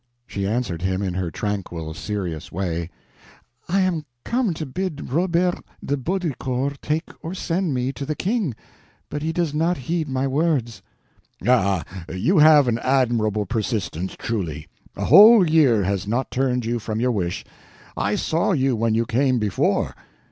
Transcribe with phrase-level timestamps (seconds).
[0.25, 2.89] She answered him in her tranquil, serious way:
[3.69, 8.55] "I am come to bid Robert de Baudricourt take or send me to the King,
[9.11, 10.81] but he does not heed my words."
[11.47, 16.99] "Ah, you have an admirable persistence, truly; a whole year has not turned you from
[16.99, 17.45] your wish.
[17.95, 19.93] I saw you when you came before."